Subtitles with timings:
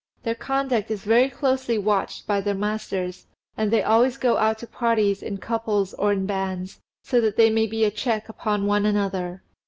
[0.23, 4.65] Their conduct is very closely watched by their masters, and they always go out to
[4.65, 8.87] parties in couples or in bands, so that they may be a check upon one
[8.87, 9.43] another.